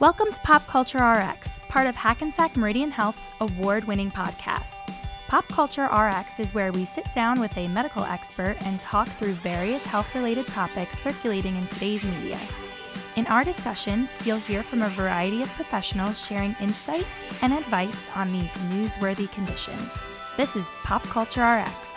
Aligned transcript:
Welcome 0.00 0.32
to 0.32 0.40
Pop 0.40 0.66
Culture 0.66 0.98
RX, 0.98 1.60
part 1.68 1.86
of 1.86 1.94
Hackensack 1.94 2.56
Meridian 2.56 2.90
Health's 2.90 3.30
award 3.40 3.84
winning 3.84 4.10
podcast. 4.10 4.74
Pop 5.28 5.46
Culture 5.46 5.84
RX 5.84 6.40
is 6.40 6.52
where 6.52 6.72
we 6.72 6.84
sit 6.84 7.06
down 7.14 7.38
with 7.40 7.56
a 7.56 7.68
medical 7.68 8.02
expert 8.02 8.56
and 8.62 8.80
talk 8.80 9.06
through 9.06 9.34
various 9.34 9.86
health 9.86 10.12
related 10.12 10.48
topics 10.48 10.98
circulating 10.98 11.54
in 11.54 11.68
today's 11.68 12.02
media. 12.02 12.40
In 13.14 13.24
our 13.28 13.44
discussions, 13.44 14.10
you'll 14.24 14.38
hear 14.38 14.64
from 14.64 14.82
a 14.82 14.88
variety 14.88 15.42
of 15.42 15.48
professionals 15.50 16.18
sharing 16.20 16.56
insight 16.60 17.06
and 17.40 17.52
advice 17.52 18.08
on 18.16 18.32
these 18.32 18.50
newsworthy 18.72 19.30
conditions. 19.30 19.90
This 20.36 20.56
is 20.56 20.66
Pop 20.82 21.04
Culture 21.04 21.44
RX. 21.44 21.93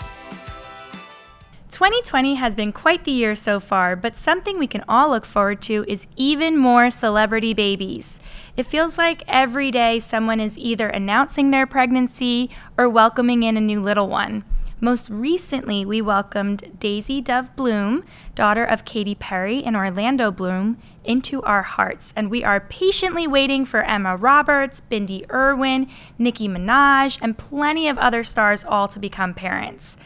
2020 1.70 2.36
has 2.36 2.56
been 2.56 2.72
quite 2.72 3.04
the 3.04 3.12
year 3.12 3.36
so 3.36 3.60
far, 3.60 3.96
but 3.96 4.16
something 4.16 4.58
we 4.58 4.68
can 4.68 4.86
all 4.88 5.10
look 5.10 5.26
forward 5.26 5.62
to 5.64 5.84
is 5.88 6.08
even 6.16 6.58
more 6.58 6.90
celebrity 6.90 7.54
babies. 7.54 8.20
It 8.56 8.66
feels 8.66 8.98
like 8.98 9.24
every 9.28 9.70
day 9.70 10.00
someone 10.00 10.40
is 10.40 10.58
either 10.58 10.88
announcing 10.88 11.52
their 11.52 11.68
pregnancy 11.68 12.50
or 12.78 12.88
welcoming 12.88 13.44
in 13.44 13.58
a 13.58 13.62
new 13.62 13.82
little 13.82 14.08
one. 14.08 14.46
Most 14.80 15.10
recently, 15.10 15.84
we 15.84 16.02
welcomed 16.02 16.80
Daisy 16.80 17.20
Dove 17.20 17.56
Bloom, 17.56 18.04
daughter 18.36 18.64
of 18.64 18.86
Katy 18.86 19.16
Perry 19.16 19.64
and 19.64 19.76
Orlando 19.76 20.32
Bloom, 20.32 20.78
into 21.04 21.42
our 21.42 21.64
hearts, 21.64 22.14
and 22.16 22.30
we 22.30 22.44
are 22.44 22.60
patiently 22.60 23.28
waiting 23.28 23.66
for 23.66 23.82
Emma 23.82 24.16
Roberts, 24.16 24.82
Bindi 24.90 25.30
Irwin, 25.32 25.90
Nicki 26.18 26.48
Minaj, 26.48 27.18
and 27.22 27.38
plenty 27.38 27.88
of 27.88 27.98
other 27.98 28.24
stars 28.24 28.64
all 28.64 28.88
to 28.88 29.00
become 29.00 29.34
parents. 29.34 29.98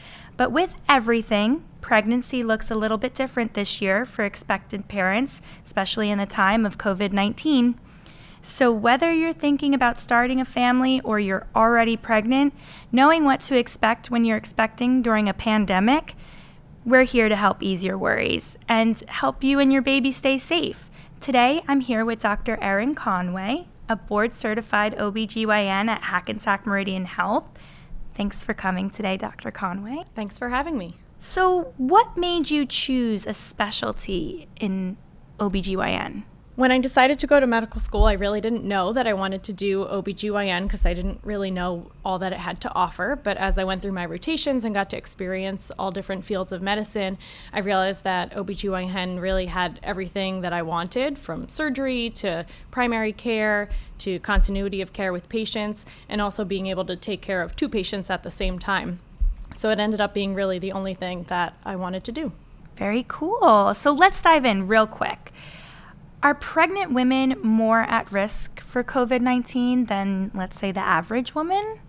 But 0.41 0.51
with 0.51 0.73
everything, 0.89 1.63
pregnancy 1.81 2.41
looks 2.41 2.71
a 2.71 2.75
little 2.75 2.97
bit 2.97 3.13
different 3.13 3.53
this 3.53 3.79
year 3.79 4.05
for 4.05 4.25
expectant 4.25 4.87
parents, 4.87 5.39
especially 5.63 6.09
in 6.09 6.17
the 6.17 6.25
time 6.25 6.65
of 6.65 6.79
COVID 6.79 7.13
19. 7.13 7.79
So, 8.41 8.71
whether 8.71 9.13
you're 9.13 9.33
thinking 9.33 9.75
about 9.75 9.99
starting 9.99 10.41
a 10.41 10.43
family 10.43 10.99
or 11.01 11.19
you're 11.19 11.45
already 11.55 11.95
pregnant, 11.95 12.55
knowing 12.91 13.23
what 13.23 13.41
to 13.41 13.55
expect 13.55 14.09
when 14.09 14.25
you're 14.25 14.35
expecting 14.35 15.03
during 15.03 15.29
a 15.29 15.33
pandemic, 15.35 16.15
we're 16.85 17.03
here 17.03 17.29
to 17.29 17.35
help 17.35 17.61
ease 17.61 17.83
your 17.83 17.99
worries 17.99 18.57
and 18.67 18.99
help 19.09 19.43
you 19.43 19.59
and 19.59 19.71
your 19.71 19.83
baby 19.83 20.11
stay 20.11 20.39
safe. 20.39 20.89
Today, 21.19 21.61
I'm 21.67 21.81
here 21.81 22.03
with 22.03 22.17
Dr. 22.17 22.57
Erin 22.63 22.95
Conway, 22.95 23.67
a 23.87 23.95
board 23.95 24.33
certified 24.33 24.97
OBGYN 24.97 25.87
at 25.87 26.05
Hackensack 26.05 26.65
Meridian 26.65 27.05
Health 27.05 27.50
Thanks 28.21 28.43
for 28.43 28.53
coming 28.53 28.91
today, 28.91 29.17
Dr. 29.17 29.49
Conway. 29.49 30.03
Thanks 30.13 30.37
for 30.37 30.49
having 30.49 30.77
me. 30.77 30.93
So, 31.17 31.73
what 31.77 32.15
made 32.15 32.51
you 32.51 32.67
choose 32.67 33.25
a 33.25 33.33
specialty 33.33 34.47
in 34.59 34.97
OBGYN? 35.39 36.25
When 36.57 36.69
I 36.69 36.79
decided 36.79 37.17
to 37.19 37.27
go 37.27 37.39
to 37.39 37.47
medical 37.47 37.79
school, 37.79 38.03
I 38.03 38.13
really 38.13 38.41
didn't 38.41 38.65
know 38.65 38.91
that 38.91 39.07
I 39.07 39.13
wanted 39.13 39.41
to 39.43 39.53
do 39.53 39.85
OBGYN 39.85 40.63
because 40.63 40.85
I 40.85 40.93
didn't 40.93 41.21
really 41.23 41.49
know 41.49 41.91
all 42.03 42.19
that 42.19 42.33
it 42.33 42.39
had 42.39 42.59
to 42.61 42.73
offer. 42.75 43.17
But 43.23 43.37
as 43.37 43.57
I 43.57 43.63
went 43.63 43.81
through 43.81 43.93
my 43.93 44.05
rotations 44.05 44.65
and 44.65 44.75
got 44.75 44.89
to 44.89 44.97
experience 44.97 45.71
all 45.79 45.91
different 45.91 46.25
fields 46.25 46.51
of 46.51 46.61
medicine, 46.61 47.17
I 47.53 47.59
realized 47.59 48.03
that 48.03 48.35
OBGYN 48.35 49.21
really 49.21 49.45
had 49.45 49.79
everything 49.81 50.41
that 50.41 50.51
I 50.51 50.61
wanted 50.61 51.17
from 51.17 51.47
surgery 51.47 52.09
to 52.15 52.45
primary 52.69 53.13
care 53.13 53.69
to 53.99 54.19
continuity 54.19 54.81
of 54.81 54.91
care 54.91 55.13
with 55.13 55.29
patients 55.29 55.85
and 56.09 56.21
also 56.21 56.43
being 56.43 56.67
able 56.67 56.83
to 56.83 56.97
take 56.97 57.21
care 57.21 57.41
of 57.41 57.55
two 57.55 57.69
patients 57.69 58.09
at 58.09 58.23
the 58.23 58.31
same 58.31 58.59
time. 58.59 58.99
So 59.55 59.69
it 59.69 59.79
ended 59.79 60.01
up 60.01 60.13
being 60.13 60.33
really 60.33 60.59
the 60.59 60.73
only 60.73 60.95
thing 60.95 61.23
that 61.29 61.53
I 61.63 61.77
wanted 61.77 62.03
to 62.03 62.11
do. 62.11 62.33
Very 62.75 63.05
cool. 63.07 63.73
So 63.73 63.91
let's 63.91 64.21
dive 64.21 64.43
in 64.43 64.67
real 64.67 64.85
quick. 64.87 65.31
Are 66.23 66.35
pregnant 66.35 66.93
women 66.93 67.35
more 67.41 67.81
at 67.81 68.11
risk 68.11 68.61
for 68.61 68.83
COVID 68.83 69.21
19 69.21 69.85
than, 69.85 70.29
let's 70.35 70.59
say, 70.59 70.71
the 70.71 70.79
average 70.79 71.33
woman? 71.33 71.79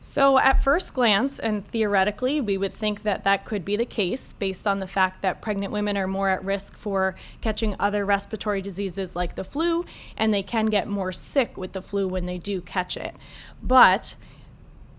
So, 0.00 0.38
at 0.38 0.62
first 0.62 0.92
glance, 0.92 1.38
and 1.38 1.66
theoretically, 1.66 2.40
we 2.40 2.58
would 2.58 2.74
think 2.74 3.02
that 3.02 3.24
that 3.24 3.46
could 3.46 3.64
be 3.64 3.76
the 3.76 3.86
case 3.86 4.34
based 4.34 4.66
on 4.66 4.78
the 4.78 4.86
fact 4.86 5.22
that 5.22 5.40
pregnant 5.40 5.72
women 5.72 5.96
are 5.96 6.06
more 6.06 6.28
at 6.28 6.44
risk 6.44 6.76
for 6.76 7.16
catching 7.40 7.74
other 7.80 8.04
respiratory 8.04 8.60
diseases 8.60 9.16
like 9.16 9.36
the 9.36 9.42
flu, 9.42 9.86
and 10.18 10.34
they 10.34 10.42
can 10.42 10.66
get 10.66 10.86
more 10.86 11.10
sick 11.10 11.56
with 11.56 11.72
the 11.72 11.82
flu 11.82 12.06
when 12.06 12.26
they 12.26 12.38
do 12.38 12.60
catch 12.60 12.94
it. 12.96 13.16
But 13.62 14.16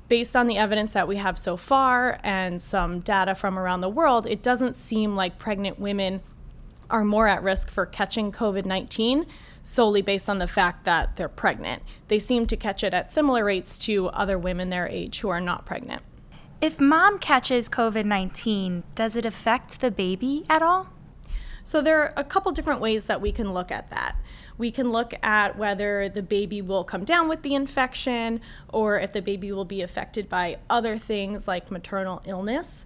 based 0.09 0.35
on 0.35 0.47
the 0.47 0.57
evidence 0.57 0.93
that 0.93 1.07
we 1.07 1.17
have 1.17 1.37
so 1.37 1.55
far 1.55 2.19
and 2.23 2.59
some 2.59 3.01
data 3.01 3.35
from 3.35 3.57
around 3.57 3.81
the 3.81 3.89
world, 3.89 4.25
it 4.25 4.41
doesn't 4.41 4.75
seem 4.75 5.15
like 5.15 5.37
pregnant 5.37 5.79
women 5.79 6.21
are 6.89 7.03
more 7.03 7.27
at 7.27 7.43
risk 7.43 7.69
for 7.69 7.85
catching 7.85 8.31
COVID 8.31 8.65
19 8.65 9.25
solely 9.63 10.01
based 10.01 10.29
on 10.29 10.39
the 10.39 10.47
fact 10.47 10.85
that 10.85 11.15
they're 11.15 11.29
pregnant. 11.29 11.83
They 12.07 12.19
seem 12.19 12.47
to 12.47 12.57
catch 12.57 12.83
it 12.83 12.93
at 12.93 13.13
similar 13.13 13.45
rates 13.45 13.77
to 13.79 14.07
other 14.07 14.37
women 14.37 14.69
their 14.69 14.87
age 14.87 15.19
who 15.19 15.29
are 15.29 15.41
not 15.41 15.65
pregnant. 15.65 16.01
If 16.61 16.79
mom 16.79 17.19
catches 17.19 17.69
COVID 17.69 18.05
19, 18.05 18.83
does 18.95 19.15
it 19.15 19.25
affect 19.25 19.79
the 19.79 19.91
baby 19.91 20.43
at 20.49 20.61
all? 20.61 20.89
So, 21.63 21.81
there 21.81 22.01
are 22.01 22.13
a 22.17 22.23
couple 22.23 22.51
different 22.51 22.81
ways 22.81 23.05
that 23.05 23.21
we 23.21 23.31
can 23.31 23.53
look 23.53 23.71
at 23.71 23.91
that. 23.91 24.15
We 24.57 24.71
can 24.71 24.91
look 24.91 25.13
at 25.23 25.57
whether 25.57 26.09
the 26.09 26.23
baby 26.23 26.61
will 26.61 26.83
come 26.83 27.05
down 27.05 27.29
with 27.29 27.43
the 27.43 27.53
infection 27.53 28.41
or 28.69 28.99
if 28.99 29.13
the 29.13 29.21
baby 29.21 29.51
will 29.51 29.65
be 29.65 29.81
affected 29.81 30.27
by 30.27 30.57
other 30.69 30.97
things 30.97 31.47
like 31.47 31.69
maternal 31.69 32.21
illness 32.25 32.85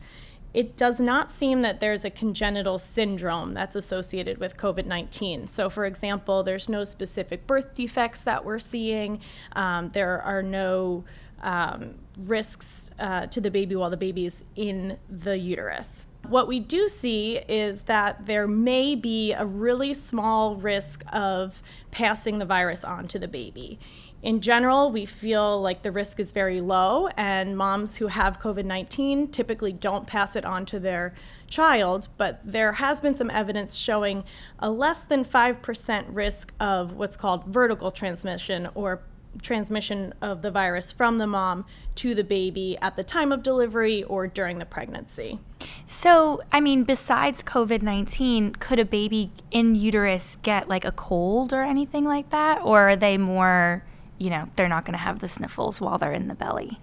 it 0.53 0.77
does 0.77 0.99
not 0.99 1.31
seem 1.31 1.61
that 1.61 1.79
there's 1.79 2.05
a 2.05 2.09
congenital 2.09 2.77
syndrome 2.77 3.53
that's 3.53 3.75
associated 3.75 4.37
with 4.37 4.57
COVID 4.57 4.85
19. 4.85 5.47
So, 5.47 5.69
for 5.69 5.85
example, 5.85 6.43
there's 6.43 6.69
no 6.69 6.83
specific 6.83 7.47
birth 7.47 7.73
defects 7.73 8.21
that 8.21 8.45
we're 8.45 8.59
seeing, 8.59 9.19
um, 9.55 9.89
there 9.89 10.21
are 10.21 10.43
no 10.43 11.03
um, 11.41 11.95
risks 12.17 12.91
uh, 12.99 13.27
to 13.27 13.41
the 13.41 13.51
baby 13.51 13.75
while 13.75 13.89
the 13.89 13.97
baby 13.97 14.25
is 14.25 14.43
in 14.55 14.97
the 15.09 15.37
uterus. 15.37 16.05
What 16.27 16.47
we 16.47 16.61
do 16.61 16.87
see 16.87 17.37
is 17.49 17.83
that 17.83 18.27
there 18.27 18.47
may 18.47 18.95
be 18.95 19.33
a 19.33 19.45
really 19.45 19.93
small 19.93 20.55
risk 20.55 21.03
of 21.11 21.61
passing 21.91 22.37
the 22.39 22.45
virus 22.45 22.85
on 22.85 23.09
to 23.09 23.19
the 23.19 23.27
baby. 23.27 23.77
In 24.23 24.39
general, 24.39 24.89
we 24.89 25.05
feel 25.05 25.61
like 25.61 25.81
the 25.81 25.91
risk 25.91 26.17
is 26.17 26.31
very 26.31 26.61
low, 26.61 27.09
and 27.17 27.57
moms 27.57 27.97
who 27.97 28.07
have 28.07 28.39
COVID 28.39 28.63
19 28.63 29.27
typically 29.27 29.73
don't 29.73 30.07
pass 30.07 30.37
it 30.37 30.45
on 30.45 30.65
to 30.67 30.79
their 30.79 31.13
child. 31.49 32.07
But 32.15 32.39
there 32.45 32.71
has 32.73 33.01
been 33.01 33.17
some 33.17 33.29
evidence 33.29 33.75
showing 33.75 34.23
a 34.59 34.71
less 34.71 35.03
than 35.03 35.25
5% 35.25 36.05
risk 36.07 36.53
of 36.57 36.93
what's 36.93 37.17
called 37.17 37.47
vertical 37.47 37.91
transmission 37.91 38.69
or 38.75 39.01
transmission 39.41 40.13
of 40.21 40.41
the 40.41 40.51
virus 40.51 40.93
from 40.93 41.17
the 41.17 41.27
mom 41.27 41.65
to 41.95 42.15
the 42.15 42.23
baby 42.23 42.77
at 42.81 42.95
the 42.95 43.03
time 43.03 43.31
of 43.31 43.43
delivery 43.43 44.03
or 44.03 44.27
during 44.27 44.59
the 44.59 44.65
pregnancy. 44.65 45.39
So, 45.85 46.41
I 46.49 46.61
mean, 46.61 46.85
besides 46.85 47.43
COVID 47.43 47.81
19, 47.81 48.53
could 48.53 48.79
a 48.79 48.85
baby 48.85 49.31
in 49.51 49.75
uterus 49.75 50.37
get 50.43 50.69
like 50.69 50.85
a 50.85 50.93
cold 50.93 51.51
or 51.51 51.61
anything 51.61 52.05
like 52.05 52.29
that? 52.29 52.61
Or 52.63 52.91
are 52.91 52.95
they 52.95 53.17
more 53.17 53.83
you 54.23 54.29
know, 54.29 54.47
they're 54.55 54.69
not 54.69 54.85
going 54.85 54.93
to 54.93 55.03
have 55.03 55.19
the 55.19 55.27
sniffles 55.27 55.81
while 55.81 55.97
they're 55.97 56.13
in 56.13 56.29
the 56.29 56.33
belly. 56.33 56.79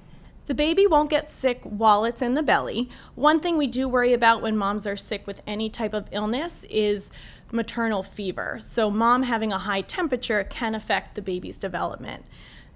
The 0.46 0.54
baby 0.54 0.86
won't 0.86 1.08
get 1.08 1.30
sick 1.30 1.60
while 1.62 2.04
it's 2.04 2.20
in 2.20 2.34
the 2.34 2.42
belly. 2.42 2.90
One 3.14 3.40
thing 3.40 3.56
we 3.56 3.66
do 3.66 3.88
worry 3.88 4.12
about 4.12 4.42
when 4.42 4.58
moms 4.58 4.86
are 4.86 4.96
sick 4.96 5.26
with 5.26 5.40
any 5.46 5.70
type 5.70 5.94
of 5.94 6.06
illness 6.10 6.66
is 6.68 7.08
maternal 7.50 8.02
fever. 8.02 8.58
So, 8.60 8.90
mom 8.90 9.22
having 9.22 9.52
a 9.52 9.58
high 9.58 9.80
temperature 9.80 10.44
can 10.44 10.74
affect 10.74 11.14
the 11.14 11.22
baby's 11.22 11.56
development. 11.56 12.26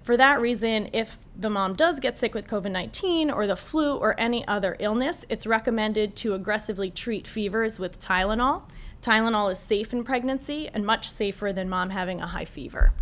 For 0.01 0.17
that 0.17 0.41
reason, 0.41 0.89
if 0.93 1.19
the 1.37 1.49
mom 1.49 1.75
does 1.75 1.99
get 1.99 2.17
sick 2.17 2.33
with 2.33 2.47
COVID 2.47 2.71
19 2.71 3.29
or 3.29 3.45
the 3.45 3.55
flu 3.55 3.95
or 3.95 4.19
any 4.19 4.47
other 4.47 4.77
illness, 4.79 5.25
it's 5.29 5.45
recommended 5.45 6.15
to 6.17 6.33
aggressively 6.33 6.89
treat 6.89 7.27
fevers 7.27 7.77
with 7.77 7.99
Tylenol. 7.99 8.63
Tylenol 9.01 9.51
is 9.51 9.59
safe 9.59 9.93
in 9.93 10.03
pregnancy 10.03 10.69
and 10.73 10.85
much 10.85 11.07
safer 11.11 11.53
than 11.53 11.69
mom 11.69 11.91
having 11.91 12.21
a 12.21 12.27
high 12.27 12.45
fever. 12.45 12.93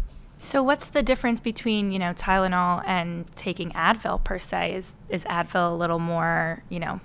So 0.44 0.62
what's 0.62 0.90
the 0.90 1.02
difference 1.02 1.40
between, 1.40 1.92
you 1.94 2.00
know, 2.00 2.14
Tylenol 2.14 2.84
and 2.86 3.34
taking 3.36 3.72
Advil 3.72 4.24
per 4.24 4.38
se? 4.38 4.76
Is 4.76 4.94
is 5.08 5.24
Advil 5.24 5.72
a 5.72 5.74
little 5.74 6.00
more, 6.00 6.64
you 6.70 6.80
know, 6.80 7.00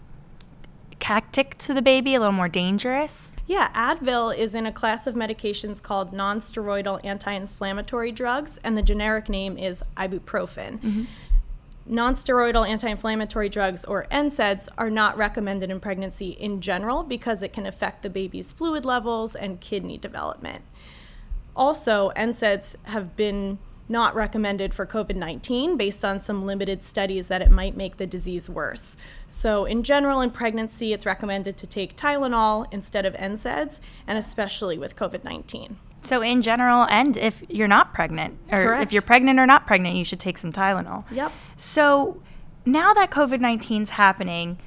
cactic 0.99 1.56
to 1.58 1.73
the 1.73 1.81
baby, 1.81 2.17
a 2.17 2.19
little 2.19 2.32
more 2.32 2.49
dangerous? 2.49 3.31
Yeah, 3.46 3.70
Advil 3.73 4.37
is 4.37 4.56
in 4.56 4.67
a 4.67 4.73
class 4.73 5.06
of 5.06 5.14
medications 5.14 5.81
called 5.81 6.12
nonsteroidal 6.12 7.02
anti-inflammatory 7.05 8.11
drugs 8.12 8.58
and 8.64 8.76
the 8.76 8.82
generic 8.82 9.29
name 9.29 9.56
is 9.56 9.82
ibuprofen. 9.96 10.81
Mm-hmm. 10.81 11.05
Nonsteroidal 11.88 12.69
anti 12.69 12.88
inflammatory 12.88 13.49
drugs, 13.49 13.84
or 13.84 14.06
NSAIDs, 14.11 14.69
are 14.76 14.91
not 14.91 15.17
recommended 15.17 15.70
in 15.70 15.79
pregnancy 15.79 16.31
in 16.31 16.61
general 16.61 17.05
because 17.05 17.41
it 17.43 17.52
can 17.52 17.64
affect 17.64 18.02
the 18.02 18.11
baby's 18.11 18.52
fluid 18.52 18.84
levels 18.84 19.34
and 19.34 19.61
kidney 19.61 19.96
development. 19.96 20.64
Also, 21.58 22.12
NSAIDs 22.16 22.76
have 22.84 23.16
been 23.16 23.58
not 23.88 24.14
recommended 24.14 24.75
for 24.75 24.87
COVID 24.87 25.16
19 25.16 25.76
based 25.76 26.05
on 26.05 26.20
some 26.20 26.46
limited 26.46 26.84
studies 26.84 27.28
that 27.28 27.43
it 27.43 27.50
might 27.50 27.76
make 27.76 27.96
the 27.96 28.06
disease 28.06 28.49
worse. 28.49 28.96
So, 29.26 29.64
in 29.64 29.82
general, 29.82 30.20
in 30.20 30.31
pregnancy, 30.31 30.93
it's 30.93 31.05
recommended 31.05 31.56
to 31.56 31.66
take 31.66 31.96
Tylenol 31.96 32.66
instead 32.70 33.05
of 33.05 33.14
NSAIDs, 33.14 33.81
and 34.06 34.16
especially 34.16 34.78
with 34.78 34.94
COVID 34.94 35.25
19. 35.25 35.78
So, 36.00 36.22
in 36.22 36.43
general, 36.43 36.84
and 36.84 37.16
if 37.16 37.43
you're 37.49 37.69
not 37.69 37.93
pregnant, 37.93 38.38
or 38.52 38.58
Correct. 38.58 38.82
if 38.84 38.93
you're 38.93 39.02
pregnant 39.02 39.40
or 39.40 39.46
not 39.46 39.66
pregnant, 39.66 39.96
you 39.96 40.05
should 40.05 40.20
take 40.20 40.38
some 40.38 40.52
Tylenol. 40.52 41.05
Yep. 41.10 41.32
So, 41.56 42.22
now 42.64 42.94
that 42.94 43.10
COVID 43.10 43.40
19 43.40 43.82
is 43.82 43.90
happening, 43.90 44.58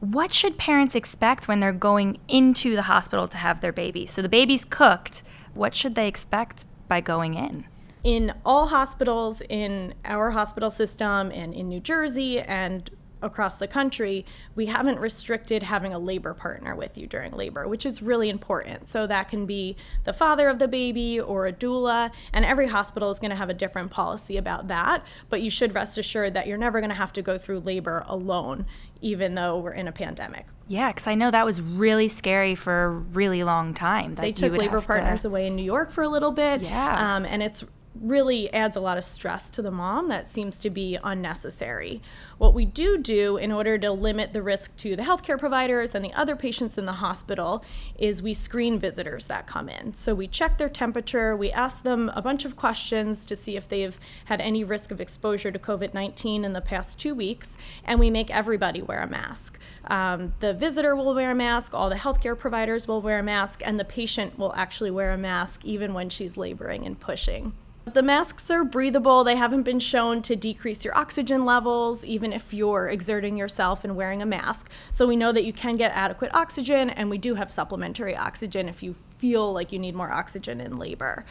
what 0.00 0.32
should 0.32 0.58
parents 0.58 0.96
expect 0.96 1.46
when 1.46 1.60
they're 1.60 1.72
going 1.72 2.18
into 2.26 2.74
the 2.74 2.82
hospital 2.82 3.28
to 3.28 3.36
have 3.36 3.60
their 3.60 3.72
baby? 3.72 4.06
So, 4.06 4.22
the 4.22 4.28
baby's 4.28 4.64
cooked. 4.64 5.22
What 5.54 5.74
should 5.74 5.94
they 5.94 6.08
expect 6.08 6.64
by 6.88 7.00
going 7.00 7.34
in? 7.34 7.66
in 8.04 8.34
all 8.44 8.68
hospitals 8.68 9.40
in 9.48 9.94
our 10.04 10.30
hospital 10.32 10.70
system 10.70 11.30
and 11.30 11.54
in 11.54 11.68
New 11.68 11.80
Jersey 11.80 12.40
and 12.40 12.90
across 13.22 13.56
the 13.56 13.68
country, 13.68 14.26
we 14.54 14.66
haven't 14.66 14.98
restricted 14.98 15.62
having 15.62 15.94
a 15.94 15.98
labor 15.98 16.34
partner 16.34 16.74
with 16.74 16.98
you 16.98 17.06
during 17.06 17.32
labor, 17.32 17.66
which 17.68 17.86
is 17.86 18.02
really 18.02 18.28
important. 18.28 18.88
So 18.88 19.06
that 19.06 19.28
can 19.28 19.46
be 19.46 19.76
the 20.04 20.12
father 20.12 20.48
of 20.48 20.58
the 20.58 20.68
baby 20.68 21.20
or 21.20 21.46
a 21.46 21.52
doula, 21.52 22.10
and 22.32 22.44
every 22.44 22.68
hospital 22.68 23.10
is 23.10 23.18
going 23.18 23.30
to 23.30 23.36
have 23.36 23.50
a 23.50 23.54
different 23.54 23.90
policy 23.90 24.36
about 24.36 24.68
that. 24.68 25.04
But 25.28 25.42
you 25.42 25.50
should 25.50 25.74
rest 25.74 25.98
assured 25.98 26.34
that 26.34 26.46
you're 26.46 26.58
never 26.58 26.80
going 26.80 26.90
to 26.90 26.96
have 26.96 27.12
to 27.14 27.22
go 27.22 27.38
through 27.38 27.60
labor 27.60 28.04
alone, 28.06 28.66
even 29.00 29.34
though 29.34 29.58
we're 29.58 29.72
in 29.72 29.88
a 29.88 29.92
pandemic. 29.92 30.46
Yeah, 30.68 30.88
because 30.90 31.06
I 31.06 31.14
know 31.14 31.30
that 31.30 31.44
was 31.44 31.60
really 31.60 32.08
scary 32.08 32.54
for 32.54 32.84
a 32.84 32.88
really 32.88 33.42
long 33.44 33.74
time. 33.74 34.14
That 34.14 34.22
They 34.22 34.32
took 34.32 34.52
labor 34.52 34.76
have 34.76 34.82
to- 34.82 34.86
partners 34.86 35.24
away 35.24 35.46
in 35.46 35.56
New 35.56 35.64
York 35.64 35.90
for 35.90 36.02
a 36.02 36.08
little 36.08 36.30
bit. 36.32 36.62
Yeah. 36.62 37.16
Um, 37.16 37.26
and 37.26 37.42
it's 37.42 37.64
really 37.94 38.52
adds 38.52 38.76
a 38.76 38.80
lot 38.80 38.96
of 38.96 39.04
stress 39.04 39.50
to 39.50 39.62
the 39.62 39.70
mom 39.70 40.08
that 40.08 40.28
seems 40.28 40.58
to 40.60 40.70
be 40.70 40.98
unnecessary. 41.04 42.00
What 42.38 42.54
we 42.54 42.64
do 42.64 42.98
do 42.98 43.36
in 43.36 43.52
order 43.52 43.78
to 43.78 43.92
limit 43.92 44.32
the 44.32 44.42
risk 44.42 44.76
to 44.78 44.96
the 44.96 45.02
healthcare 45.02 45.38
providers 45.38 45.94
and 45.94 46.04
the 46.04 46.12
other 46.14 46.34
patients 46.34 46.78
in 46.78 46.86
the 46.86 46.94
hospital 46.94 47.64
is 47.98 48.22
we 48.22 48.34
screen 48.34 48.78
visitors 48.78 49.26
that 49.26 49.46
come 49.46 49.68
in. 49.68 49.94
So 49.94 50.14
we 50.14 50.26
check 50.26 50.58
their 50.58 50.68
temperature, 50.68 51.36
we 51.36 51.52
ask 51.52 51.82
them 51.82 52.10
a 52.14 52.22
bunch 52.22 52.44
of 52.44 52.56
questions 52.56 53.24
to 53.26 53.36
see 53.36 53.56
if 53.56 53.68
they've 53.68 53.98
had 54.24 54.40
any 54.40 54.64
risk 54.64 54.90
of 54.90 55.00
exposure 55.00 55.50
to 55.50 55.58
COVID 55.58 55.94
19 55.94 56.44
in 56.44 56.52
the 56.52 56.60
past 56.60 56.98
two 56.98 57.14
weeks, 57.14 57.56
and 57.84 58.00
we 58.00 58.10
make 58.10 58.30
everybody 58.30 58.80
wear 58.80 59.02
a 59.02 59.06
mask. 59.06 59.58
Um, 59.86 60.32
the 60.40 60.54
visitor 60.54 60.96
will 60.96 61.14
wear 61.14 61.30
a 61.30 61.34
mask, 61.34 61.74
all 61.74 61.90
the 61.90 61.96
healthcare 61.96 62.38
providers 62.38 62.88
will 62.88 63.02
wear 63.02 63.18
a 63.18 63.22
mask, 63.22 63.60
and 63.64 63.78
the 63.78 63.84
patient 63.84 64.38
will 64.38 64.54
actually 64.54 64.90
wear 64.90 65.12
a 65.12 65.18
mask 65.18 65.64
even 65.64 65.92
when 65.92 66.08
she's 66.08 66.36
laboring 66.36 66.86
and 66.86 66.98
pushing. 66.98 67.52
The 67.84 68.02
masks 68.02 68.48
are 68.50 68.64
breathable. 68.64 69.24
They 69.24 69.34
haven't 69.34 69.64
been 69.64 69.80
shown 69.80 70.22
to 70.22 70.36
decrease 70.36 70.84
your 70.84 70.96
oxygen 70.96 71.44
levels, 71.44 72.04
even 72.04 72.32
if 72.32 72.54
you're 72.54 72.88
exerting 72.88 73.36
yourself 73.36 73.82
and 73.82 73.96
wearing 73.96 74.22
a 74.22 74.26
mask. 74.26 74.70
So 74.92 75.06
we 75.06 75.16
know 75.16 75.32
that 75.32 75.44
you 75.44 75.52
can 75.52 75.76
get 75.76 75.90
adequate 75.92 76.32
oxygen, 76.32 76.90
and 76.90 77.10
we 77.10 77.18
do 77.18 77.34
have 77.34 77.50
supplementary 77.50 78.16
oxygen 78.16 78.68
if 78.68 78.82
you 78.82 78.94
feel 79.18 79.52
like 79.52 79.72
you 79.72 79.80
need 79.80 79.96
more 79.96 80.12
oxygen 80.12 80.60
in 80.60 80.78
labor. 80.78 81.24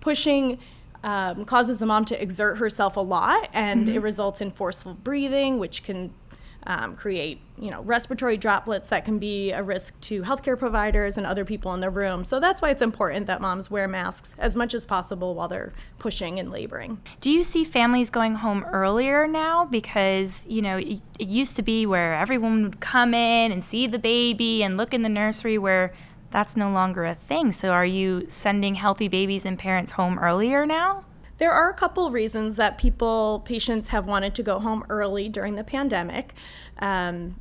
Pushing 0.00 0.58
um, 1.04 1.44
causes 1.44 1.78
the 1.78 1.86
mom 1.86 2.04
to 2.06 2.20
exert 2.20 2.58
herself 2.58 2.96
a 2.96 3.00
lot, 3.00 3.48
and 3.52 3.88
it 3.88 4.00
results 4.00 4.40
in 4.40 4.50
forceful 4.50 4.94
breathing, 4.94 5.58
which 5.58 5.82
can 5.82 6.12
um, 6.66 6.96
create 6.96 7.40
you 7.58 7.70
know 7.70 7.82
respiratory 7.82 8.36
droplets 8.36 8.88
that 8.90 9.04
can 9.04 9.18
be 9.18 9.50
a 9.50 9.62
risk 9.62 9.98
to 10.00 10.22
healthcare 10.22 10.58
providers 10.58 11.16
and 11.16 11.26
other 11.26 11.44
people 11.44 11.74
in 11.74 11.80
the 11.80 11.90
room. 11.90 12.24
So 12.24 12.40
that's 12.40 12.62
why 12.62 12.70
it's 12.70 12.82
important 12.82 13.26
that 13.26 13.40
moms 13.40 13.70
wear 13.70 13.88
masks 13.88 14.34
as 14.38 14.56
much 14.56 14.74
as 14.74 14.86
possible 14.86 15.34
while 15.34 15.48
they're 15.48 15.72
pushing 15.98 16.38
and 16.38 16.50
laboring. 16.50 17.00
Do 17.20 17.30
you 17.30 17.42
see 17.42 17.64
families 17.64 18.10
going 18.10 18.36
home 18.36 18.64
earlier 18.72 19.26
now? 19.26 19.64
Because, 19.64 20.44
you 20.48 20.62
know, 20.62 20.78
it, 20.78 21.00
used 21.18 21.56
to 21.56 21.62
be 21.62 21.86
where 21.86 22.14
everyone 22.14 22.64
would 22.64 22.80
come 22.80 23.14
in 23.14 23.52
and 23.52 23.62
see 23.62 23.86
the 23.86 23.98
baby 23.98 24.62
and 24.62 24.76
look 24.76 24.92
in 24.92 25.02
the 25.02 25.08
nursery 25.08 25.56
where 25.56 25.92
that's 26.32 26.56
no 26.56 26.70
longer 26.70 27.04
a 27.04 27.14
thing. 27.14 27.52
So 27.52 27.70
are 27.70 27.86
you 27.86 28.24
sending 28.28 28.74
healthy 28.74 29.06
babies 29.06 29.44
and 29.44 29.58
parents 29.58 29.92
home 29.92 30.18
earlier 30.18 30.66
now? 30.66 31.04
There 31.42 31.50
are 31.50 31.68
a 31.68 31.74
couple 31.74 32.08
reasons 32.12 32.54
that 32.54 32.78
people, 32.78 33.42
patients 33.44 33.88
have 33.88 34.06
wanted 34.06 34.32
to 34.36 34.44
go 34.44 34.60
home 34.60 34.84
early 34.88 35.28
during 35.28 35.56
the 35.56 35.64
pandemic. 35.64 36.34
Um, 36.78 37.34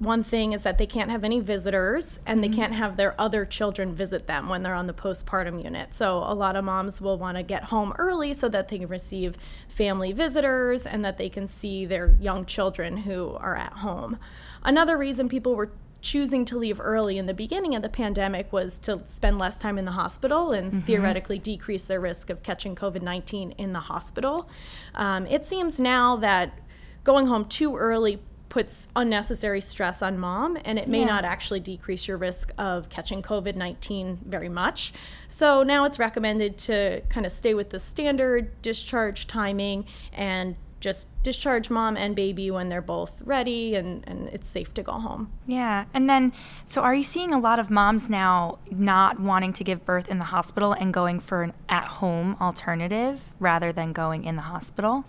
one 0.00 0.24
thing 0.24 0.52
is 0.52 0.64
that 0.64 0.78
they 0.78 0.86
can't 0.86 1.12
have 1.12 1.22
any 1.22 1.38
visitors 1.38 2.18
and 2.26 2.42
they 2.42 2.48
can't 2.48 2.72
have 2.72 2.96
their 2.96 3.14
other 3.20 3.44
children 3.44 3.94
visit 3.94 4.26
them 4.26 4.48
when 4.48 4.64
they're 4.64 4.74
on 4.74 4.88
the 4.88 4.92
postpartum 4.92 5.62
unit. 5.62 5.94
So, 5.94 6.24
a 6.26 6.34
lot 6.34 6.56
of 6.56 6.64
moms 6.64 7.00
will 7.00 7.18
want 7.18 7.36
to 7.36 7.44
get 7.44 7.62
home 7.62 7.94
early 7.98 8.34
so 8.34 8.48
that 8.48 8.66
they 8.66 8.80
can 8.80 8.88
receive 8.88 9.38
family 9.68 10.10
visitors 10.10 10.84
and 10.84 11.04
that 11.04 11.16
they 11.16 11.28
can 11.28 11.46
see 11.46 11.86
their 11.86 12.16
young 12.18 12.46
children 12.46 12.96
who 12.96 13.36
are 13.38 13.54
at 13.54 13.74
home. 13.74 14.18
Another 14.64 14.98
reason 14.98 15.28
people 15.28 15.54
were 15.54 15.70
choosing 16.00 16.44
to 16.46 16.58
leave 16.58 16.80
early 16.80 17.18
in 17.18 17.26
the 17.26 17.34
beginning 17.34 17.74
of 17.74 17.82
the 17.82 17.88
pandemic 17.88 18.52
was 18.52 18.78
to 18.80 19.00
spend 19.06 19.38
less 19.38 19.58
time 19.58 19.78
in 19.78 19.84
the 19.84 19.92
hospital 19.92 20.52
and 20.52 20.84
theoretically 20.86 21.38
decrease 21.38 21.82
their 21.84 22.00
risk 22.00 22.30
of 22.30 22.42
catching 22.42 22.74
COVID 22.74 23.02
19 23.02 23.52
in 23.52 23.72
the 23.72 23.80
hospital. 23.80 24.48
Um, 24.94 25.26
it 25.26 25.44
seems 25.46 25.78
now 25.80 26.16
that 26.16 26.58
going 27.04 27.26
home 27.26 27.44
too 27.46 27.76
early 27.76 28.20
puts 28.48 28.88
unnecessary 28.96 29.60
stress 29.60 30.00
on 30.02 30.18
mom 30.18 30.56
and 30.64 30.78
it 30.78 30.88
may 30.88 31.00
Yeah. 31.00 31.06
not 31.06 31.24
actually 31.24 31.60
decrease 31.60 32.08
your 32.08 32.16
risk 32.16 32.52
of 32.56 32.88
catching 32.88 33.20
COVID 33.22 33.54
19 33.56 34.20
very 34.24 34.48
much. 34.48 34.92
So 35.28 35.62
now 35.62 35.84
it's 35.84 35.98
recommended 35.98 36.56
to 36.58 37.02
kind 37.08 37.26
of 37.26 37.32
stay 37.32 37.54
with 37.54 37.70
the 37.70 37.80
standard 37.80 38.62
discharge 38.62 39.26
timing 39.26 39.84
and 40.12 40.56
just 40.80 41.08
discharge 41.26 41.70
mom 41.70 41.96
and 41.96 42.14
baby 42.14 42.52
when 42.52 42.68
they're 42.68 42.80
both 42.80 43.20
ready 43.22 43.74
and, 43.74 44.04
and 44.06 44.28
it's 44.28 44.46
safe 44.48 44.72
to 44.72 44.80
go 44.80 44.92
home. 44.92 45.32
Yeah. 45.44 45.86
And 45.92 46.08
then, 46.08 46.32
so 46.64 46.82
are 46.82 46.94
you 46.94 47.02
seeing 47.02 47.32
a 47.32 47.40
lot 47.40 47.58
of 47.58 47.68
moms 47.68 48.08
now 48.08 48.60
not 48.70 49.18
wanting 49.18 49.52
to 49.54 49.64
give 49.64 49.84
birth 49.84 50.06
in 50.06 50.20
the 50.20 50.26
hospital 50.26 50.72
and 50.72 50.94
going 50.94 51.18
for 51.18 51.42
an 51.42 51.52
at 51.68 51.86
home 51.98 52.36
alternative 52.40 53.20
rather 53.40 53.72
than 53.72 53.92
going 53.92 54.22
in 54.22 54.36
the 54.36 54.42
hospital? 54.42 55.04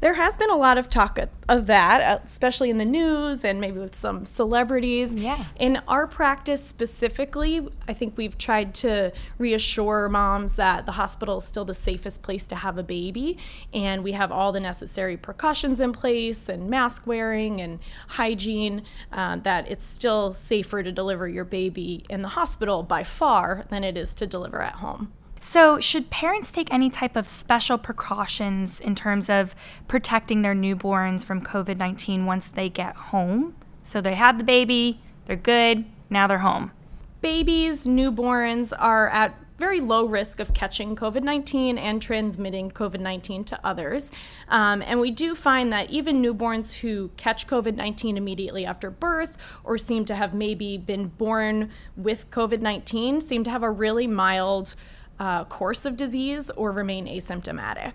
There 0.00 0.14
has 0.14 0.38
been 0.38 0.48
a 0.48 0.56
lot 0.56 0.78
of 0.78 0.88
talk 0.88 1.18
of- 1.18 1.66
that, 1.66 2.00
uh, 2.00 2.18
especially 2.24 2.70
in 2.70 2.78
the 2.78 2.86
news 2.86 3.44
and 3.44 3.60
maybe 3.60 3.78
with 3.78 3.94
some 3.94 4.24
celebrities. 4.24 5.12
Yeah. 5.14 5.44
In 5.56 5.82
our 5.86 6.06
practice 6.06 6.64
specifically, 6.64 7.68
I 7.86 7.92
think 7.92 8.16
we've 8.16 8.38
tried 8.38 8.74
to 8.76 9.12
reassure 9.36 10.08
moms 10.08 10.54
that 10.54 10.86
the 10.86 10.92
hospital 10.92 11.38
is 11.38 11.44
still 11.44 11.66
the 11.66 11.74
safest 11.74 12.22
place 12.22 12.46
to 12.46 12.56
have 12.56 12.78
a 12.78 12.82
baby, 12.82 13.36
and 13.74 14.02
we 14.02 14.12
have 14.12 14.32
all 14.32 14.52
the 14.52 14.60
necessary 14.60 15.16
precautions 15.18 15.57
in 15.64 15.92
place 15.92 16.48
and 16.48 16.68
mask 16.68 17.06
wearing 17.06 17.60
and 17.60 17.78
hygiene. 18.08 18.82
Uh, 19.12 19.36
that 19.36 19.70
it's 19.70 19.84
still 19.84 20.32
safer 20.32 20.82
to 20.82 20.92
deliver 20.92 21.28
your 21.28 21.44
baby 21.44 22.04
in 22.08 22.22
the 22.22 22.28
hospital 22.28 22.82
by 22.82 23.02
far 23.02 23.64
than 23.70 23.84
it 23.84 23.96
is 23.96 24.14
to 24.14 24.26
deliver 24.26 24.62
at 24.62 24.74
home. 24.74 25.12
So, 25.40 25.78
should 25.78 26.10
parents 26.10 26.50
take 26.50 26.72
any 26.72 26.90
type 26.90 27.14
of 27.16 27.28
special 27.28 27.78
precautions 27.78 28.80
in 28.80 28.94
terms 28.94 29.30
of 29.30 29.54
protecting 29.86 30.42
their 30.42 30.54
newborns 30.54 31.24
from 31.24 31.42
COVID 31.42 31.76
19 31.76 32.26
once 32.26 32.48
they 32.48 32.68
get 32.68 32.96
home? 32.96 33.54
So, 33.82 34.00
they 34.00 34.14
had 34.14 34.38
the 34.38 34.44
baby, 34.44 35.00
they're 35.26 35.36
good, 35.36 35.84
now 36.10 36.26
they're 36.26 36.38
home. 36.38 36.72
babies, 37.20 37.86
newborns 37.86 38.72
are 38.78 39.08
at 39.10 39.34
very 39.58 39.80
low 39.80 40.04
risk 40.04 40.40
of 40.40 40.54
catching 40.54 40.96
COVID 40.96 41.22
19 41.22 41.76
and 41.76 42.00
transmitting 42.00 42.70
COVID 42.70 43.00
19 43.00 43.44
to 43.44 43.60
others. 43.64 44.10
Um, 44.48 44.82
and 44.82 45.00
we 45.00 45.10
do 45.10 45.34
find 45.34 45.72
that 45.72 45.90
even 45.90 46.22
newborns 46.22 46.74
who 46.74 47.10
catch 47.16 47.46
COVID 47.46 47.76
19 47.76 48.16
immediately 48.16 48.64
after 48.64 48.90
birth 48.90 49.36
or 49.64 49.76
seem 49.76 50.04
to 50.06 50.14
have 50.14 50.32
maybe 50.32 50.78
been 50.78 51.08
born 51.08 51.70
with 51.96 52.30
COVID 52.30 52.60
19 52.60 53.20
seem 53.20 53.44
to 53.44 53.50
have 53.50 53.62
a 53.62 53.70
really 53.70 54.06
mild 54.06 54.74
uh, 55.20 55.44
course 55.44 55.84
of 55.84 55.96
disease 55.96 56.50
or 56.50 56.72
remain 56.72 57.06
asymptomatic. 57.06 57.92